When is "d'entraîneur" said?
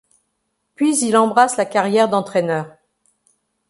2.09-2.65